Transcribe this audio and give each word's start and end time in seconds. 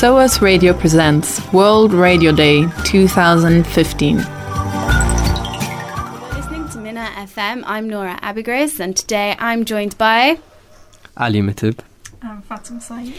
SOAS 0.00 0.40
Radio 0.40 0.72
presents 0.72 1.52
World 1.52 1.92
Radio 1.92 2.32
Day 2.32 2.66
2015. 2.86 4.16
You're 4.16 4.24
listening 6.32 6.68
to 6.70 6.78
MENA 6.78 7.10
FM. 7.18 7.62
I'm 7.66 7.86
Nora 7.86 8.18
Abigrace, 8.22 8.80
and 8.80 8.96
today 8.96 9.36
I'm 9.38 9.66
joined 9.66 9.98
by. 9.98 10.38
Ali 11.18 11.42
Mitib. 11.42 11.80
I'm 12.22 12.40
Fatima 12.40 12.80
Saeed. 12.80 13.12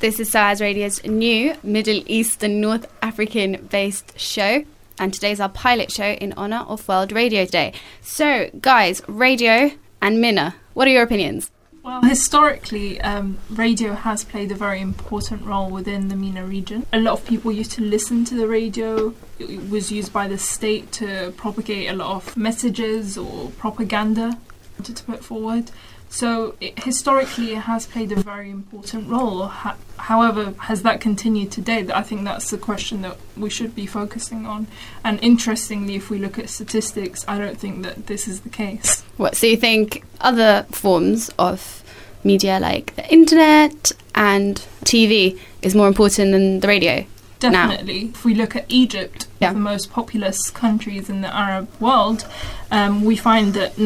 This 0.00 0.18
is 0.18 0.28
SOAS 0.28 0.60
Radio's 0.60 1.04
new 1.04 1.54
Middle 1.62 2.02
East 2.06 2.42
and 2.42 2.60
North 2.60 2.92
African 3.00 3.68
based 3.70 4.18
show. 4.18 4.64
And 4.98 5.14
today's 5.14 5.38
our 5.38 5.50
pilot 5.50 5.92
show 5.92 6.14
in 6.14 6.32
honor 6.32 6.64
of 6.66 6.88
World 6.88 7.12
Radio 7.12 7.46
Day. 7.46 7.74
So, 8.00 8.50
guys, 8.60 9.02
radio 9.06 9.70
and 10.00 10.20
MENA, 10.20 10.56
what 10.74 10.88
are 10.88 10.90
your 10.90 11.04
opinions? 11.04 11.52
Well, 11.82 12.02
historically, 12.02 13.00
um, 13.00 13.38
radio 13.50 13.94
has 13.94 14.22
played 14.22 14.52
a 14.52 14.54
very 14.54 14.80
important 14.80 15.44
role 15.44 15.68
within 15.68 16.06
the 16.06 16.14
MENA 16.14 16.44
region. 16.44 16.86
A 16.92 17.00
lot 17.00 17.14
of 17.14 17.26
people 17.26 17.50
used 17.50 17.72
to 17.72 17.82
listen 17.82 18.24
to 18.26 18.36
the 18.36 18.46
radio. 18.46 19.14
It 19.40 19.68
was 19.68 19.90
used 19.90 20.12
by 20.12 20.28
the 20.28 20.38
state 20.38 20.92
to 20.92 21.34
propagate 21.36 21.90
a 21.90 21.94
lot 21.94 22.14
of 22.14 22.36
messages 22.36 23.18
or 23.18 23.50
propaganda 23.58 24.38
to, 24.84 24.94
to 24.94 25.02
put 25.02 25.24
forward. 25.24 25.72
So, 26.12 26.54
it, 26.60 26.84
historically, 26.84 27.52
it 27.54 27.60
has 27.62 27.86
played 27.86 28.12
a 28.12 28.16
very 28.16 28.50
important 28.50 29.08
role. 29.08 29.46
Ha- 29.46 29.76
however, 29.96 30.52
has 30.58 30.82
that 30.82 31.00
continued 31.00 31.50
today? 31.50 31.88
I 31.92 32.02
think 32.02 32.24
that's 32.24 32.50
the 32.50 32.58
question 32.58 33.00
that 33.00 33.16
we 33.34 33.48
should 33.48 33.74
be 33.74 33.86
focusing 33.86 34.44
on. 34.44 34.66
And 35.02 35.18
interestingly, 35.22 35.94
if 35.94 36.10
we 36.10 36.18
look 36.18 36.38
at 36.38 36.50
statistics, 36.50 37.24
I 37.26 37.38
don't 37.38 37.58
think 37.58 37.82
that 37.84 38.08
this 38.08 38.28
is 38.28 38.42
the 38.42 38.50
case. 38.50 39.00
What, 39.16 39.36
so 39.36 39.46
you 39.46 39.56
think 39.56 40.04
other 40.20 40.66
forms 40.70 41.30
of 41.38 41.82
media 42.24 42.60
like 42.60 42.94
the 42.94 43.10
internet 43.10 43.92
and 44.14 44.56
TV 44.84 45.38
is 45.62 45.74
more 45.74 45.88
important 45.88 46.32
than 46.32 46.60
the 46.60 46.68
radio? 46.68 47.06
now? 47.42 47.68
Definitely. 47.70 48.10
If 48.10 48.24
we 48.24 48.34
look 48.34 48.54
at 48.54 48.66
Egypt, 48.68 49.26
Yeah. 49.40 49.52
the 49.52 49.58
most 49.58 49.90
populous 49.90 50.50
countries 50.50 51.08
in 51.10 51.22
the 51.22 51.34
Arab 51.34 51.68
world, 51.80 52.26
um, 52.70 53.02
we 53.04 53.16
find 53.16 53.54
that 53.54 53.78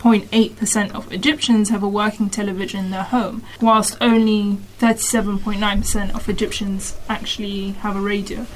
98.8% 0.00 0.92
of 0.92 1.12
Egyptians 1.12 1.68
have 1.68 1.82
a 1.82 1.88
working 1.88 2.30
television 2.30 2.86
in 2.86 2.90
their 2.90 3.02
home, 3.02 3.42
whilst 3.60 3.98
only 4.00 4.58
37.9% 4.78 6.14
of 6.14 6.28
Egyptians 6.28 6.96
actually 7.08 7.72
have 7.72 7.96
a 7.96 8.00
radio. 8.00 8.46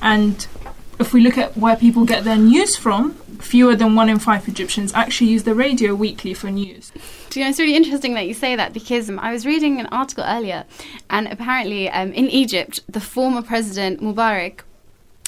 And 0.00 0.46
if 0.98 1.12
we 1.12 1.20
look 1.20 1.36
at 1.36 1.56
where 1.56 1.76
people 1.76 2.04
get 2.04 2.24
their 2.24 2.38
news 2.38 2.76
from, 2.76 3.12
fewer 3.40 3.76
than 3.76 3.94
one 3.94 4.08
in 4.08 4.18
five 4.18 4.48
Egyptians 4.48 4.92
actually 4.94 5.28
use 5.28 5.42
the 5.42 5.54
radio 5.54 5.94
weekly 5.94 6.32
for 6.32 6.50
news. 6.50 6.90
Do 7.28 7.40
you 7.40 7.44
know, 7.44 7.50
it's 7.50 7.58
really 7.58 7.76
interesting 7.76 8.14
that 8.14 8.26
you 8.26 8.32
say 8.32 8.56
that 8.56 8.72
because 8.72 9.10
um, 9.10 9.18
I 9.18 9.32
was 9.32 9.44
reading 9.44 9.80
an 9.80 9.86
article 9.86 10.24
earlier, 10.24 10.64
and 11.10 11.28
apparently 11.28 11.90
um, 11.90 12.12
in 12.12 12.30
Egypt, 12.30 12.80
the 12.88 13.00
former 13.00 13.42
president 13.42 14.00
Mubarak, 14.00 14.60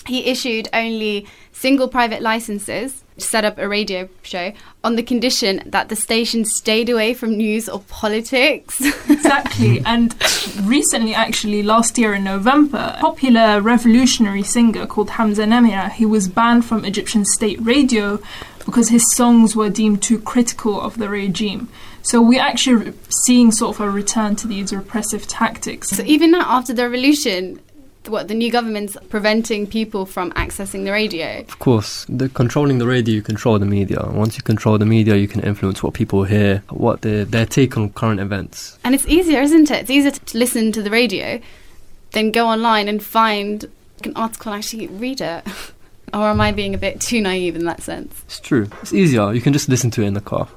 he 0.07 0.27
issued 0.27 0.69
only 0.73 1.27
single 1.53 1.89
private 1.89 2.21
licenses 2.23 3.03
to 3.19 3.25
set 3.25 3.45
up 3.45 3.59
a 3.59 3.67
radio 3.67 4.09
show 4.23 4.53
on 4.85 4.97
the 4.97 5.03
condition 5.03 5.63
that 5.67 5.89
the 5.89 5.97
station 5.97 6.45
stayed 6.45 6.89
away 6.89 7.15
from 7.15 7.37
news 7.37 7.69
or 7.69 7.81
politics. 7.89 8.83
Exactly. 9.27 9.83
and 9.85 10.15
recently, 10.63 11.13
actually, 11.13 11.61
last 11.61 11.99
year 11.99 12.15
in 12.15 12.23
November, 12.23 12.95
a 12.97 13.01
popular 13.01 13.61
revolutionary 13.61 14.45
singer 14.45 14.87
called 14.87 15.11
Hamza 15.11 15.45
Namira, 15.45 15.91
he 15.91 16.07
was 16.07 16.29
banned 16.29 16.65
from 16.65 16.85
Egyptian 16.85 17.25
state 17.25 17.59
radio 17.61 18.21
because 18.65 18.89
his 18.91 19.03
songs 19.15 19.57
were 19.57 19.69
deemed 19.69 20.03
too 20.03 20.21
critical 20.21 20.81
of 20.81 20.99
the 20.99 21.09
regime. 21.09 21.69
So 22.03 22.23
we're 22.23 22.41
actually 22.41 22.93
seeing 23.25 23.51
sort 23.51 23.77
of 23.77 23.81
a 23.81 23.91
return 23.91 24.37
to 24.37 24.47
these 24.47 24.73
repressive 24.73 25.27
tactics. 25.27 25.89
so 25.91 26.05
even 26.05 26.31
now, 26.31 26.45
after 26.47 26.73
the 26.73 26.85
revolution, 26.85 27.61
what 28.09 28.29
the 28.29 28.35
new 28.35 28.51
government's 28.51 28.97
preventing 29.09 29.67
people 29.67 30.07
from 30.07 30.33
accessing 30.33 30.85
the 30.85 30.93
radio. 30.93 31.41
Of 31.41 31.59
course, 31.59 32.05
the 32.09 32.29
controlling 32.29 32.79
the 32.79 32.87
radio, 32.87 33.15
you 33.15 33.23
control 33.23 33.59
the 33.59 33.67
media. 33.67 34.05
Once 34.11 34.37
you 34.37 34.43
control 34.43 34.79
the 34.79 34.87
media, 34.87 35.17
you 35.17 35.29
can 35.29 35.41
influence 35.41 35.83
what 35.83 35.95
people 35.95 36.25
hear, 36.25 36.63
what 36.69 37.03
their 37.03 37.25
their 37.25 37.47
take 37.47 37.77
on 37.77 37.91
current 37.91 38.21
events. 38.21 38.79
And 38.85 38.95
it's 38.95 39.07
easier, 39.07 39.41
isn't 39.41 39.71
it? 39.71 39.83
It's 39.83 39.91
easier 39.91 40.13
to 40.13 40.39
listen 40.39 40.73
to 40.73 40.83
the 40.83 40.91
radio 40.91 41.41
than 42.13 42.33
go 42.33 42.47
online 42.47 42.89
and 42.89 43.03
find 43.03 43.65
an 44.05 44.13
article 44.17 44.53
and 44.53 44.59
actually 44.59 44.87
read 44.89 45.21
it. 45.21 45.45
or 46.15 46.29
am 46.29 46.41
I 46.41 46.53
being 46.53 46.75
a 46.75 46.79
bit 46.79 47.01
too 47.01 47.21
naive 47.21 47.57
in 47.57 47.65
that 47.65 47.83
sense? 47.83 48.23
It's 48.27 48.41
true. 48.41 48.69
It's 48.83 48.93
easier. 48.93 49.33
You 49.33 49.41
can 49.41 49.53
just 49.53 49.69
listen 49.69 49.91
to 49.93 50.03
it 50.03 50.07
in 50.07 50.15
the 50.15 50.21
car. 50.21 50.49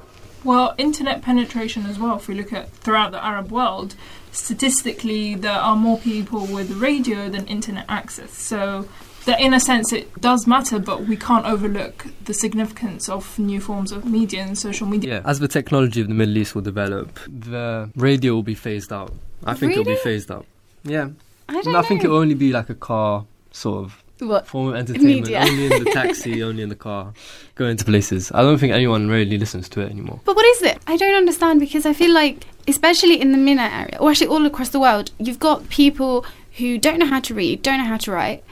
Well, 0.44 0.74
internet 0.78 1.22
penetration 1.22 1.86
as 1.86 1.98
well, 1.98 2.16
if 2.16 2.28
we 2.28 2.34
look 2.34 2.52
at 2.52 2.70
throughout 2.70 3.12
the 3.12 3.22
Arab 3.22 3.50
world, 3.50 3.94
statistically, 4.32 5.34
there 5.34 5.52
are 5.52 5.76
more 5.76 5.98
people 5.98 6.46
with 6.46 6.70
radio 6.72 7.28
than 7.28 7.46
internet 7.46 7.84
access. 7.88 8.32
So, 8.32 8.88
that 9.26 9.38
in 9.40 9.52
a 9.52 9.60
sense, 9.60 9.92
it 9.92 10.18
does 10.20 10.46
matter, 10.46 10.78
but 10.78 11.02
we 11.02 11.16
can't 11.16 11.44
overlook 11.44 12.06
the 12.24 12.32
significance 12.32 13.08
of 13.08 13.38
new 13.38 13.60
forms 13.60 13.92
of 13.92 14.04
media 14.04 14.42
and 14.42 14.56
social 14.56 14.86
media. 14.86 15.16
Yeah. 15.16 15.30
As 15.30 15.40
the 15.40 15.48
technology 15.48 16.00
of 16.00 16.08
the 16.08 16.14
Middle 16.14 16.36
East 16.38 16.54
will 16.54 16.62
develop, 16.62 17.18
the 17.28 17.90
radio 17.96 18.32
will 18.34 18.42
be 18.42 18.54
phased 18.54 18.92
out. 18.92 19.12
I 19.44 19.54
think 19.54 19.72
it'll 19.72 19.84
be 19.84 19.96
phased 19.96 20.30
out. 20.30 20.46
Yeah. 20.84 21.10
I 21.48 21.52
don't 21.54 21.66
And 21.66 21.72
know. 21.74 21.80
I 21.80 21.82
think 21.82 22.04
it'll 22.04 22.16
only 22.16 22.34
be 22.34 22.52
like 22.52 22.70
a 22.70 22.74
car 22.74 23.26
sort 23.52 23.84
of 23.84 24.02
What? 24.20 24.46
form 24.46 24.68
of 24.68 24.74
entertainment. 24.74 25.20
Media. 25.22 25.40
Only 25.40 25.66
in 25.66 25.84
the 25.84 25.90
taxi, 25.90 26.42
only 26.48 26.62
in 26.62 26.68
the 26.68 26.76
car, 26.76 27.12
going 27.54 27.76
to 27.76 27.84
places. 27.84 28.30
I 28.32 28.42
don't 28.42 28.58
think 28.58 28.72
anyone 28.72 29.08
really 29.08 29.38
listens 29.38 29.68
to 29.70 29.80
it 29.80 29.90
anymore. 29.90 30.20
But 30.24 30.36
what 30.36 30.44
is 30.44 30.62
it? 30.62 30.78
I 30.86 30.96
don't 30.96 31.14
understand 31.14 31.60
because 31.60 31.86
I 31.86 31.92
feel 31.92 32.12
like, 32.12 32.46
especially 32.68 33.20
in 33.20 33.32
the 33.32 33.38
MENA 33.38 33.62
area, 33.62 33.96
or 34.00 34.10
actually 34.10 34.28
all 34.28 34.44
across 34.46 34.70
the 34.70 34.80
world, 34.80 35.10
you've 35.18 35.40
got 35.40 35.68
people 35.68 36.24
who 36.58 36.78
don't 36.78 36.98
know 36.98 37.06
how 37.06 37.20
to 37.20 37.34
read, 37.34 37.62
don't 37.62 37.78
know 37.78 37.84
how 37.84 37.96
to 37.98 38.12
write, 38.12 38.44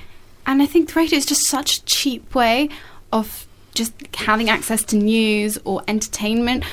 and 0.47 0.63
I 0.63 0.67
think 0.67 0.89
the 0.89 0.95
radio 0.95 1.19
is 1.19 1.27
just 1.27 1.47
such 1.47 1.79
a 1.79 1.85
cheap 1.85 2.35
way 2.35 2.71
of 3.13 3.47
just 3.75 3.93
having 4.15 4.49
access 4.51 4.83
to 4.85 4.97
news 4.97 5.59
or 5.65 5.83
entertainment. 5.87 6.65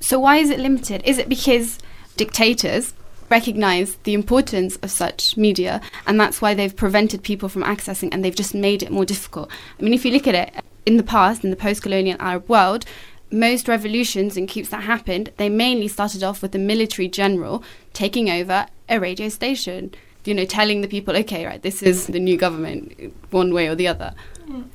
So 0.00 0.18
why 0.18 0.38
is 0.38 0.50
it 0.50 0.58
limited? 0.58 1.02
Is 1.04 1.18
it 1.18 1.28
because 1.28 1.78
dictators 2.16 2.94
recognize 3.30 3.96
the 4.04 4.14
importance 4.14 4.76
of 4.82 4.90
such 4.90 5.36
media 5.36 5.80
and 6.06 6.18
that's 6.20 6.42
why 6.42 6.52
they've 6.54 6.74
prevented 6.74 7.22
people 7.22 7.48
from 7.48 7.62
accessing 7.62 8.08
and 8.12 8.24
they've 8.24 8.34
just 8.34 8.54
made 8.54 8.82
it 8.82 8.90
more 8.90 9.04
difficult? 9.04 9.50
I 9.78 9.82
mean, 9.82 9.94
if 9.94 10.04
you 10.04 10.12
look 10.12 10.26
at 10.26 10.34
it, 10.34 10.64
in 10.86 10.96
the 10.96 11.02
past, 11.02 11.44
in 11.44 11.50
the 11.50 11.56
post-colonial 11.56 12.16
Arab 12.20 12.48
world, 12.48 12.84
most 13.30 13.68
revolutions 13.68 14.36
and 14.36 14.48
coups 14.48 14.70
that 14.70 14.82
happened, 14.82 15.30
they 15.36 15.48
mainly 15.48 15.86
started 15.88 16.22
off 16.24 16.42
with 16.42 16.52
the 16.52 16.58
military 16.58 17.06
general 17.06 17.62
taking 17.92 18.28
over 18.28 18.66
a 18.88 18.98
radio 18.98 19.28
station. 19.28 19.94
You 20.24 20.34
know, 20.34 20.44
telling 20.44 20.82
the 20.82 20.88
people, 20.88 21.16
okay, 21.16 21.46
right, 21.46 21.62
this 21.62 21.82
is 21.82 22.06
the 22.08 22.20
new 22.20 22.36
government, 22.36 23.14
one 23.30 23.54
way 23.54 23.68
or 23.68 23.74
the 23.74 23.88
other, 23.88 24.14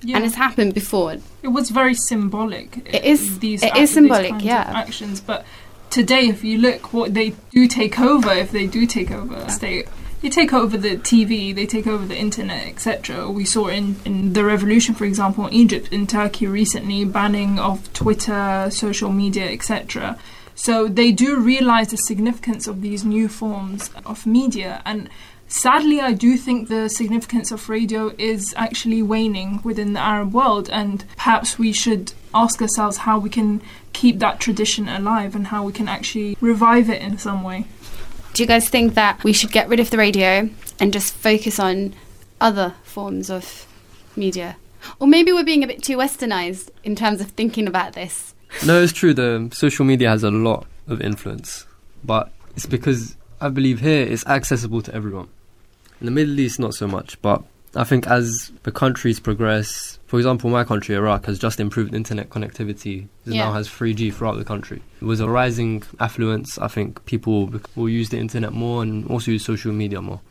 Yeah. 0.01 0.16
and 0.16 0.25
it's 0.25 0.33
happened 0.33 0.73
before. 0.73 1.17
It 1.43 1.49
was 1.49 1.69
very 1.69 1.93
symbolic. 1.93 2.77
It 2.77 2.95
uh, 2.95 2.99
These 3.39 3.61
it 3.61 3.75
is 3.75 3.75
these 3.75 3.91
symbolic, 3.93 4.43
yeah. 4.43 4.72
Actions, 4.73 5.22
but 5.22 5.45
today, 5.95 6.28
if 6.28 6.44
you 6.44 6.57
look, 6.57 6.91
what 6.91 7.13
they 7.13 7.29
do 7.51 7.69
take 7.69 7.97
over, 8.01 8.29
if 8.33 8.51
they 8.51 8.67
do 8.67 8.85
take 8.85 9.11
over 9.11 9.33
a 9.33 9.50
state, 9.50 9.88
they 10.22 10.29
take 10.29 10.51
over 10.51 10.78
the 10.78 10.97
TV, 10.97 11.56
they 11.56 11.66
take 11.66 11.88
over 11.88 12.06
the 12.06 12.17
internet, 12.17 12.67
etc. 12.67 13.29
We 13.31 13.45
saw 13.45 13.67
in 13.67 13.95
in 14.03 14.34
the 14.34 14.44
revolution, 14.44 14.94
for 14.94 15.05
example, 15.05 15.47
in 15.47 15.53
Egypt, 15.53 15.88
in 15.94 16.05
Turkey 16.05 16.47
recently, 16.47 17.05
banning 17.05 17.59
of 17.59 17.94
Twitter, 17.94 18.67
social 18.72 19.09
media, 19.09 19.45
etc. 19.50 20.19
So 20.53 20.89
they 20.89 21.13
do 21.13 21.39
realize 21.39 21.88
the 21.91 21.97
significance 21.97 22.67
of 22.67 22.81
these 22.81 23.05
new 23.05 23.29
forms 23.29 23.89
of 24.05 24.25
media 24.25 24.81
and. 24.85 25.09
Sadly, 25.47 26.01
I 26.01 26.13
do 26.13 26.38
think 26.38 26.67
the 26.67 26.89
significance 26.89 27.51
of 27.51 27.69
radio 27.69 28.13
is 28.17 28.53
actually 28.57 29.01
waning 29.03 29.61
within 29.63 29.94
the 29.94 30.00
Arab 30.00 30.33
world, 30.33 30.69
and 30.69 31.06
perhaps 31.16 31.59
we 31.59 31.72
should 31.72 32.13
ask 32.33 32.61
ourselves 32.61 32.97
how 32.97 33.19
we 33.19 33.29
can 33.29 33.61
keep 33.94 34.19
that 34.19 34.39
tradition 34.39 34.89
alive 34.89 35.35
and 35.35 35.47
how 35.47 35.64
we 35.64 35.72
can 35.72 35.87
actually 35.87 36.35
revive 36.41 36.90
it 36.90 37.02
in 37.02 37.17
some 37.17 37.43
way. 37.43 37.66
Do 38.34 38.43
you 38.43 38.47
guys 38.47 38.67
think 38.67 38.96
that 38.96 39.23
we 39.23 39.31
should 39.31 39.52
get 39.52 39.70
rid 39.70 39.79
of 39.79 39.91
the 39.91 39.97
radio 39.97 40.49
and 40.79 40.91
just 40.91 41.14
focus 41.14 41.59
on 41.59 41.93
other 42.41 42.73
forms 42.84 43.29
of 43.29 43.66
media? 44.16 44.58
Or 44.99 45.08
maybe 45.08 45.31
we're 45.31 45.46
being 45.46 45.64
a 45.64 45.67
bit 45.67 45.81
too 45.81 45.97
westernized 45.97 46.70
in 46.84 46.96
terms 46.96 47.22
of 47.22 47.31
thinking 47.31 47.67
about 47.67 47.93
this. 47.93 48.34
No, 48.66 48.81
it's 48.81 48.93
true. 48.93 49.14
The 49.14 49.49
social 49.53 49.85
media 49.85 50.09
has 50.09 50.23
a 50.23 50.31
lot 50.31 50.66
of 50.87 51.02
influence, 51.02 51.66
but 52.03 52.31
it's 52.55 52.66
because 52.66 53.16
I 53.40 53.49
believe 53.49 53.79
here 53.79 54.05
it's 54.05 54.25
accessible 54.25 54.81
to 54.81 54.93
everyone. 54.93 55.29
In 56.02 56.06
the 56.06 56.12
Middle 56.12 56.40
East, 56.40 56.59
not 56.59 56.74
so 56.74 56.88
much, 56.88 57.22
but 57.22 57.44
I 57.76 57.84
think 57.84 58.08
as 58.08 58.52
the 58.64 58.72
countries 58.72 59.20
progress, 59.20 60.00
for 60.08 60.18
example, 60.18 60.50
my 60.50 60.64
country, 60.64 60.96
Iraq, 60.96 61.26
has 61.26 61.40
just 61.40 61.59
improved 61.59 61.94
internet 61.94 62.30
connectivity. 62.30 63.08
It 63.26 63.34
Yeah. 63.34 63.46
now 63.46 63.53
has 63.53 63.68
3G 63.68 64.12
throughout 64.12 64.38
the 64.38 64.46
country. 64.46 64.82
With 65.02 65.20
a 65.22 65.30
rising 65.30 65.84
affluence, 66.00 66.58
I 66.58 66.68
think 66.68 67.03
people 67.06 67.47
will, 67.47 67.62
will 67.76 67.90
use 67.90 68.09
the 68.09 68.18
internet 68.18 68.53
more 68.53 68.82
and 68.84 69.06
also 69.08 69.32
use 69.32 69.44
social 69.46 69.74
media 69.74 70.02
more. 70.02 70.22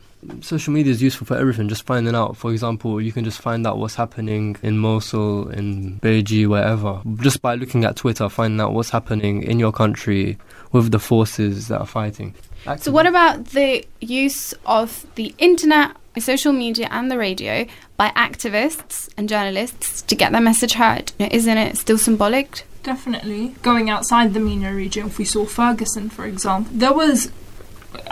Social 0.41 0.73
media 0.73 0.91
is 0.91 1.01
useful 1.01 1.25
for 1.25 1.37
everything. 1.37 1.67
Just 1.67 1.83
finding 1.83 2.15
out, 2.15 2.37
for 2.37 2.51
example, 2.51 3.01
you 3.01 3.11
can 3.11 3.23
just 3.23 3.41
find 3.41 3.65
out 3.65 3.77
what's 3.77 3.95
happening 3.95 4.55
in 4.61 4.77
Mosul, 4.77 5.49
in 5.49 5.99
Beijing, 5.99 6.47
wherever, 6.47 7.01
just 7.21 7.41
by 7.41 7.55
looking 7.55 7.85
at 7.85 7.95
Twitter, 7.95 8.27
finding 8.29 8.59
out 8.59 8.73
what's 8.73 8.89
happening 8.89 9.43
in 9.43 9.59
your 9.59 9.71
country 9.71 10.37
with 10.71 10.91
the 10.91 10.99
forces 10.99 11.67
that 11.67 11.79
are 11.79 11.87
fighting. 11.87 12.33
So, 12.77 12.91
what 12.91 13.05
about 13.05 13.45
the 13.47 13.85
use 14.01 14.53
of 14.65 15.05
the 15.15 15.35
internet, 15.37 15.95
social 16.17 16.51
media, 16.51 16.87
and 16.89 17.11
the 17.11 17.17
radio 17.17 17.67
by 17.95 18.09
activists 18.09 19.09
and 19.17 19.29
journalists 19.29 20.01
to 20.01 20.15
get 20.15 20.31
their 20.31 20.41
message 20.41 20.73
heard? 20.73 21.11
Isn't 21.19 21.57
it 21.57 21.77
still 21.77 21.99
symbolic? 21.99 22.65
Definitely. 22.81 23.55
Going 23.61 23.89
outside 23.89 24.33
the 24.33 24.39
MENA 24.39 24.73
region, 24.73 25.07
if 25.07 25.17
we 25.17 25.25
saw 25.25 25.45
Ferguson, 25.45 26.09
for 26.09 26.25
example, 26.25 26.71
there 26.75 26.93
was. 26.93 27.31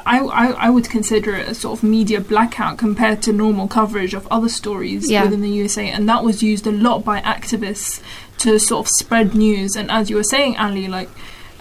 I, 0.06 0.20
I, 0.20 0.46
I 0.52 0.70
would 0.70 0.90
consider 0.90 1.36
it 1.36 1.48
a 1.48 1.56
sort 1.56 1.80
of 1.80 1.84
media 1.84 2.20
blackout 2.22 2.78
compared 2.78 3.22
to 3.24 3.34
normal 3.34 3.68
coverage 3.68 4.14
of 4.14 4.28
other 4.32 4.50
stories 4.50 5.10
Yeah. 5.10 5.24
within 5.24 5.42
the 5.42 5.50
USA, 5.50 5.90
and 5.90 6.08
that 6.10 6.24
was 6.24 6.42
used 6.44 6.68
a 6.68 6.72
lot 6.72 7.04
by 7.04 7.22
activists 7.22 8.02
to 8.40 8.60
sort 8.60 8.86
of 8.86 8.90
spread 8.90 9.34
news. 9.34 9.76
And 9.76 9.90
as 9.92 10.10
you 10.10 10.16
were 10.18 10.24
saying, 10.24 10.58
Ali, 10.58 10.88
like 10.88 11.10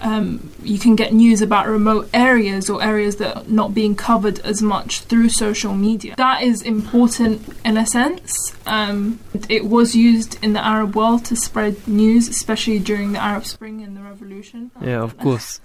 um, 0.01 0.51
you 0.61 0.77
can 0.79 0.95
get 0.97 1.13
news 1.13 1.41
about 1.41 1.67
remote 1.67 2.09
areas 2.13 2.69
or 2.69 2.83
areas 2.83 3.15
that 3.17 3.37
are 3.37 3.43
not 3.47 3.73
being 3.73 3.95
covered 3.95 4.39
as 4.39 4.61
much 4.61 5.01
through 5.01 5.29
social 5.29 5.73
media. 5.73 6.13
That 6.17 6.43
is 6.43 6.61
important 6.61 7.47
in 7.63 7.77
a 7.77 7.85
sense. 7.85 8.53
Um, 8.65 9.19
it 9.47 9.65
was 9.65 9.95
used 9.95 10.37
in 10.43 10.51
the 10.53 10.65
Arab 10.65 10.95
world 10.95 11.23
to 11.25 11.35
spread 11.37 11.87
news, 11.87 12.27
especially 12.27 12.79
during 12.79 13.13
the 13.13 13.19
Arab 13.23 13.45
Spring 13.45 13.81
and 13.81 13.95
the 13.95 14.01
revolution. 14.01 14.71
Yeah, 14.81 15.01
of 15.01 15.17
course. 15.17 15.61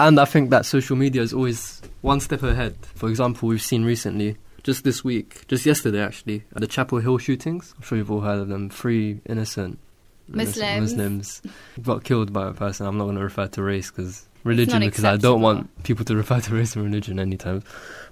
And 0.00 0.18
I 0.18 0.24
think 0.24 0.48
that 0.48 0.64
social 0.64 0.96
media 0.96 1.20
is 1.20 1.34
always 1.34 1.82
one 2.00 2.20
step 2.20 2.42
ahead. 2.42 2.74
For 2.94 3.10
example, 3.10 3.50
we've 3.50 3.60
seen 3.60 3.84
recently, 3.84 4.38
just 4.62 4.82
this 4.82 5.04
week, 5.04 5.46
just 5.46 5.66
yesterday 5.66 6.00
actually, 6.00 6.44
the 6.52 6.66
Chapel 6.66 7.00
Hill 7.00 7.18
shootings. 7.18 7.74
I'm 7.76 7.82
sure 7.82 7.98
you've 7.98 8.10
all 8.10 8.22
heard 8.22 8.38
of 8.38 8.48
them. 8.48 8.70
Three 8.70 9.20
innocent 9.26 9.78
Muslims. 10.26 10.80
Muslims 10.80 11.42
got 11.82 12.02
killed 12.02 12.32
by 12.32 12.48
a 12.48 12.52
person. 12.54 12.86
I'm 12.86 12.96
not 12.96 13.04
going 13.04 13.16
to 13.16 13.22
refer 13.22 13.46
to 13.48 13.62
race 13.62 13.90
because 13.90 14.26
religion, 14.42 14.80
because 14.80 15.04
I 15.04 15.18
don't 15.18 15.42
want 15.42 15.82
people 15.82 16.06
to 16.06 16.16
refer 16.22 16.40
to 16.40 16.54
race 16.54 16.74
and 16.76 16.84
religion 16.84 17.20
anytime. 17.20 17.62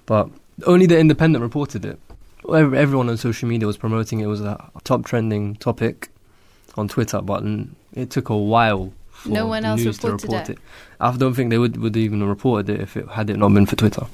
But 0.04 0.28
only 0.66 0.84
the 0.84 0.98
Independent 0.98 1.42
reported 1.42 1.86
it. 1.86 1.98
Everyone 2.52 3.08
on 3.08 3.16
social 3.16 3.48
media 3.48 3.66
was 3.66 3.78
promoting 3.78 4.20
it. 4.20 4.24
It 4.24 4.28
was 4.28 4.42
a 4.42 4.70
top 4.84 5.06
trending 5.06 5.56
topic 5.56 6.10
on 6.76 6.86
Twitter, 6.86 7.22
but 7.22 7.44
it 7.94 8.10
took 8.10 8.28
a 8.28 8.36
while 8.36 8.92
No 9.26 9.46
one 9.46 9.64
else 9.64 9.82
news 9.82 9.98
to 9.98 10.08
reported 10.12 10.26
report 10.26 10.48
it. 10.50 10.52
it. 10.52 10.58
I 11.00 11.16
don't 11.16 11.34
think 11.34 11.50
they 11.50 11.58
would 11.58 11.76
would 11.76 11.96
even 11.96 12.20
have 12.20 12.28
reported 12.28 12.70
it 12.70 12.80
if 12.80 12.96
it 12.96 13.08
had 13.08 13.30
it 13.30 13.36
not 13.36 13.52
been 13.52 13.66
for 13.66 13.76
Twitter. 13.76 14.06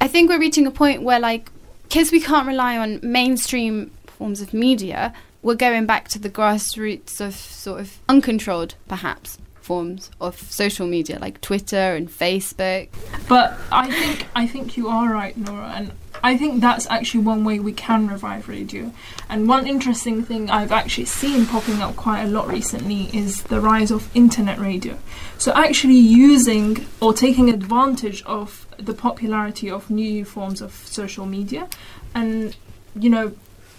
I 0.00 0.08
think 0.08 0.28
we're 0.28 0.40
reaching 0.40 0.66
a 0.66 0.70
point 0.70 1.02
where, 1.02 1.20
like, 1.20 1.50
because 1.84 2.12
we 2.12 2.20
can't 2.20 2.46
rely 2.46 2.76
on 2.76 3.00
mainstream 3.02 3.90
forms 4.06 4.40
of 4.40 4.52
media, 4.52 5.14
we're 5.42 5.54
going 5.54 5.86
back 5.86 6.08
to 6.08 6.18
the 6.18 6.28
grassroots 6.30 7.20
of 7.20 7.34
sort 7.34 7.80
of 7.80 7.98
uncontrolled, 8.08 8.74
perhaps, 8.88 9.38
forms 9.60 10.10
of 10.20 10.38
social 10.50 10.86
media 10.86 11.18
like 11.18 11.40
Twitter 11.40 11.94
and 11.96 12.08
Facebook. 12.08 12.88
But 13.28 13.58
I 13.72 13.90
think 13.90 14.26
I 14.34 14.46
think 14.46 14.76
you 14.76 14.88
are 14.88 15.10
right, 15.12 15.36
Nora, 15.36 15.72
and 15.76 15.92
I 16.26 16.36
think 16.36 16.60
that's 16.60 16.88
actually 16.90 17.22
one 17.22 17.44
way 17.44 17.60
we 17.60 17.72
can 17.72 18.08
revive 18.08 18.48
radio. 18.48 18.90
And 19.28 19.46
one 19.48 19.64
interesting 19.64 20.24
thing 20.24 20.50
I've 20.50 20.72
actually 20.72 21.04
seen 21.04 21.46
popping 21.46 21.80
up 21.80 21.94
quite 21.94 22.22
a 22.22 22.26
lot 22.26 22.48
recently 22.48 23.04
is 23.16 23.44
the 23.44 23.60
rise 23.60 23.92
of 23.92 24.10
internet 24.12 24.58
radio. 24.58 24.98
So 25.38 25.52
actually 25.52 25.94
using 25.98 26.84
or 27.00 27.12
taking 27.12 27.48
advantage 27.48 28.24
of 28.24 28.66
the 28.76 28.92
popularity 28.92 29.70
of 29.70 29.88
new 29.88 30.24
forms 30.24 30.60
of 30.60 30.72
social 30.72 31.26
media 31.26 31.68
and 32.12 32.56
you 32.98 33.08
know 33.08 33.32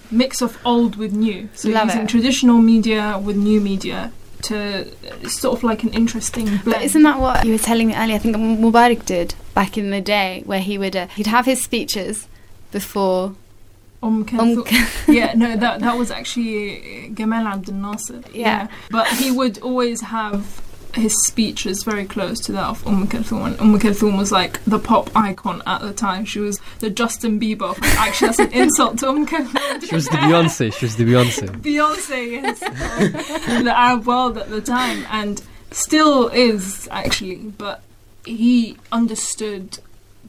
mix 0.09 0.41
of 0.41 0.57
old 0.63 0.95
with 0.95 1.11
new. 1.11 1.49
So 1.53 1.67
Love 1.67 1.87
using 1.87 2.03
it. 2.03 2.09
traditional 2.09 2.59
media 2.59 3.19
with 3.21 3.35
new 3.35 3.59
media 3.59 4.13
to 4.43 4.87
sort 5.27 5.57
of 5.57 5.63
like 5.65 5.83
an 5.83 5.89
interesting 5.89 6.45
blend. 6.45 6.63
But 6.63 6.81
isn't 6.83 7.03
that 7.03 7.19
what 7.19 7.45
you 7.45 7.51
were 7.51 7.65
telling 7.71 7.87
me 7.89 7.93
earlier? 7.93 8.15
I 8.15 8.19
think 8.19 8.37
Mubarak 8.37 9.03
did 9.05 9.35
back 9.53 9.77
in 9.77 9.89
the 9.89 9.99
day, 9.99 10.43
where 10.45 10.61
he 10.61 10.77
would 10.77 10.95
uh, 10.95 11.07
he'd 11.07 11.27
have 11.27 11.45
his 11.45 11.61
speeches 11.61 12.29
before. 12.71 13.35
Umm 14.03 14.17
Um, 14.17 14.25
Kulthum. 14.25 15.07
yeah, 15.13 15.33
no, 15.35 15.57
that 15.57 15.79
that 15.79 15.97
was 15.97 16.11
actually 16.11 17.09
Gamal 17.15 17.45
Abdel 17.51 17.73
Nasser. 17.75 18.21
Yeah. 18.31 18.67
but 18.91 19.07
he 19.07 19.31
would 19.31 19.57
always 19.59 20.01
have 20.01 20.61
his 20.93 21.13
speeches 21.25 21.83
very 21.83 22.05
close 22.05 22.39
to 22.41 22.51
that 22.53 22.63
of 22.65 22.85
Umm 22.87 23.07
Kulthum, 23.07 23.45
and 23.45 23.59
Umm 23.59 23.77
Kulthum 23.79 24.17
was 24.17 24.31
like 24.31 24.63
the 24.65 24.77
pop 24.79 25.09
icon 25.15 25.61
at 25.65 25.81
the 25.81 25.93
time. 25.93 26.25
She 26.25 26.39
was 26.39 26.59
the 26.79 26.89
Justin 26.91 27.39
Bieber. 27.39 27.75
Actually, 27.97 28.27
that's 28.27 28.39
an 28.39 28.51
insult 28.53 28.99
to 28.99 29.09
Umm 29.09 29.25
Kulthum. 29.25 29.83
She 29.83 29.95
was 29.95 30.05
the 30.05 30.17
Beyonce. 30.17 30.73
She 30.77 30.85
was 30.85 30.95
the 30.95 31.03
Beyonce. 31.03 31.47
Beyonce, 31.61 32.31
yes, 32.33 32.61
of 32.61 33.63
the 33.65 33.73
Arab 33.77 34.05
world 34.05 34.37
at 34.37 34.49
the 34.49 34.61
time, 34.61 35.05
and 35.09 35.41
still 35.71 36.27
is 36.29 36.87
actually. 36.91 37.35
But 37.35 37.81
he 38.25 38.77
understood 38.91 39.79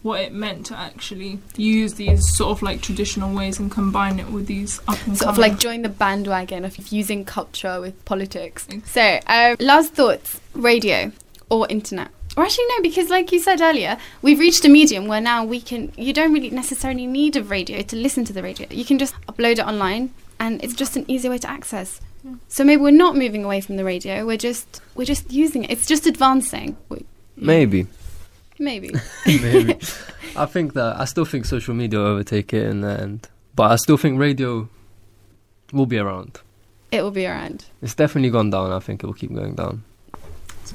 what 0.08 0.20
it 0.20 0.32
meant 0.32 0.66
to 0.66 0.74
actually 0.78 1.38
use 1.56 1.94
these 1.94 2.22
sort 2.36 2.50
of 2.50 2.62
like 2.62 2.80
traditional 2.80 3.30
ways 3.34 3.58
and 3.60 3.70
combine 3.70 4.18
it 4.18 4.28
with 4.30 4.46
these 4.46 4.80
up 4.88 4.98
and 5.06 5.16
sort 5.18 5.30
of 5.30 5.38
like 5.38 5.58
join 5.58 5.82
the 5.82 5.88
bandwagon 5.88 6.64
of 6.64 6.76
using 6.92 7.24
culture 7.24 7.80
with 7.80 7.94
politics. 8.04 8.66
Ex- 8.70 8.90
So, 8.90 9.20
um, 9.26 9.56
last 9.60 9.92
thoughts: 9.94 10.40
radio 10.54 11.12
or 11.50 11.66
internet? 11.68 12.08
Or 12.36 12.44
actually, 12.44 12.66
no, 12.76 12.82
because 12.82 13.08
like 13.10 13.32
you 13.32 13.40
said 13.40 13.60
earlier, 13.60 13.98
we've 14.22 14.38
reached 14.38 14.64
a 14.64 14.68
medium 14.68 15.06
where 15.08 15.20
now 15.20 15.44
we 15.44 15.60
can. 15.60 15.92
You 15.96 16.12
don't 16.12 16.32
really 16.32 16.50
necessarily 16.50 17.06
need 17.06 17.36
a 17.36 17.42
radio 17.42 17.82
to 17.82 17.96
listen 17.96 18.24
to 18.26 18.32
the 18.32 18.42
radio. 18.42 18.66
You 18.70 18.84
can 18.84 18.98
just 18.98 19.14
upload 19.26 19.52
it 19.58 19.66
online, 19.66 20.10
and 20.38 20.62
it's 20.64 20.74
just 20.74 20.96
an 20.96 21.04
easy 21.08 21.28
way 21.28 21.38
to 21.38 21.50
access. 21.50 22.00
Yeah. 22.24 22.34
So 22.48 22.64
maybe 22.64 22.80
we're 22.82 22.90
not 23.06 23.16
moving 23.16 23.44
away 23.44 23.60
from 23.60 23.76
the 23.76 23.84
radio. 23.84 24.24
We're 24.26 24.36
just 24.50 24.80
we're 24.94 25.04
just 25.14 25.32
using 25.32 25.64
it. 25.64 25.70
It's 25.70 25.86
just 25.86 26.06
advancing. 26.06 26.76
We- 26.88 27.04
Maybe. 27.40 27.86
Maybe. 28.58 28.90
Maybe. 29.26 29.78
I 30.36 30.46
think 30.46 30.74
that 30.74 31.00
I 31.00 31.04
still 31.04 31.24
think 31.24 31.44
social 31.44 31.74
media 31.74 31.98
will 31.98 32.06
overtake 32.06 32.52
it 32.52 32.66
in 32.66 32.80
the 32.80 33.00
end, 33.00 33.28
but 33.54 33.70
I 33.70 33.76
still 33.76 33.96
think 33.96 34.18
radio 34.18 34.68
will 35.72 35.86
be 35.86 35.98
around. 35.98 36.40
it 36.90 37.02
will 37.02 37.10
be 37.10 37.26
around. 37.26 37.66
It's 37.82 37.94
definitely 37.94 38.30
gone 38.30 38.50
down. 38.50 38.72
I 38.72 38.78
think 38.80 39.02
it 39.02 39.06
will 39.06 39.14
keep 39.14 39.32
going 39.34 39.54
down. 39.54 39.84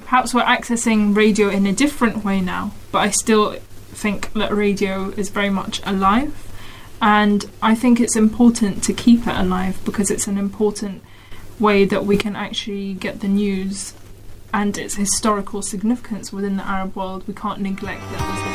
Perhaps 0.06 0.34
we're 0.34 0.44
accessing 0.44 1.16
radio 1.16 1.50
in 1.50 1.66
a 1.66 1.74
different 1.74 2.24
way 2.24 2.42
now, 2.42 2.72
but 2.92 3.00
I 3.00 3.10
still 3.12 3.54
think 3.92 4.34
that 4.34 4.52
radio 4.52 5.10
is 5.12 5.30
very 5.30 5.50
much 5.52 5.82
alive. 5.86 6.34
And 7.02 7.46
I 7.62 7.76
think 7.76 8.00
it's 8.00 8.16
important 8.16 8.84
to 8.86 8.94
keep 8.94 9.28
it 9.28 9.36
alive 9.36 9.80
because 9.86 10.10
it's 10.10 10.26
an 10.28 10.38
important 10.38 11.04
way 11.60 11.86
that 11.86 12.06
we 12.06 12.18
can 12.18 12.36
actually 12.36 12.94
get 12.94 13.20
the 13.20 13.28
news 13.28 13.94
and 14.54 14.78
its 14.78 14.96
historical 14.96 15.62
significance 15.62 16.32
within 16.32 16.58
the 16.58 16.68
Arab 16.68 16.96
world. 16.96 17.28
We 17.28 17.34
can't 17.34 17.60
neglect 17.60 18.02
that. 18.02 18.53